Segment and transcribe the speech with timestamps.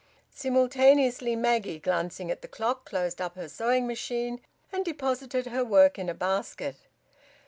[0.33, 4.41] Simultaneously Maggie, glancing at the clock, closed up her sewing machine,
[4.73, 6.77] and deposited her work in a basket.